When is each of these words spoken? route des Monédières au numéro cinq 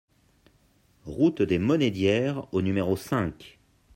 route 1.05 1.43
des 1.43 1.59
Monédières 1.59 2.51
au 2.55 2.63
numéro 2.63 2.97
cinq 2.97 3.59